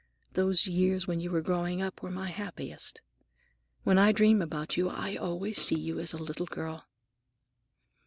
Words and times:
Those 0.33 0.65
years 0.65 1.05
when 1.05 1.19
you 1.19 1.29
were 1.29 1.43
growing 1.43 1.79
up 1.79 2.01
were 2.01 2.09
my 2.09 2.29
happiest. 2.29 3.03
When 3.83 3.99
I 3.99 4.11
dream 4.11 4.41
about 4.41 4.75
you, 4.75 4.89
I 4.89 5.15
always 5.15 5.59
see 5.61 5.77
you 5.79 5.99
as 5.99 6.11
a 6.11 6.17
little 6.17 6.47
girl." 6.47 6.85